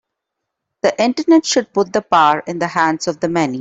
[0.81, 3.59] The Internet should put the power in the hands of the many